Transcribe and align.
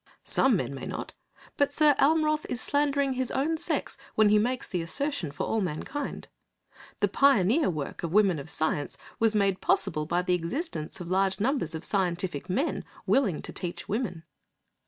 Some 0.23 0.55
men 0.55 0.73
may 0.73 0.87
not, 0.87 1.13
but 1.57 1.71
Sir 1.71 1.93
Almroth 1.99 2.47
is 2.49 2.59
slandering 2.59 3.13
his 3.13 3.29
own 3.29 3.55
sex 3.57 3.99
when 4.15 4.29
he 4.29 4.39
makes 4.39 4.67
the 4.67 4.81
assertion 4.81 5.29
for 5.31 5.45
all 5.45 5.61
mankind. 5.61 6.27
The 7.01 7.07
pioneer 7.07 7.69
work 7.69 8.01
of 8.01 8.11
women 8.11 8.39
of 8.39 8.49
science 8.49 8.97
was 9.19 9.35
made 9.35 9.61
possible 9.61 10.07
by 10.07 10.23
the 10.23 10.33
existence 10.33 10.99
of 11.01 11.11
large 11.11 11.39
numbers 11.39 11.75
of 11.75 11.83
scientific 11.83 12.49
men 12.49 12.83
willing 13.05 13.43
to 13.43 13.53
teach 13.53 13.87
women. 13.87 14.23